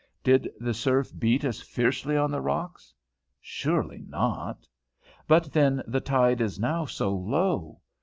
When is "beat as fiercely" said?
1.19-2.17